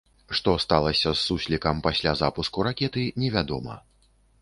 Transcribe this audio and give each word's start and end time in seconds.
Што 0.37 0.53
сталася 0.63 1.13
з 1.17 1.19
суслікам 1.27 1.83
пасля 1.89 2.17
запуску 2.25 2.67
ракеты, 2.71 3.09
невядома. 3.25 3.83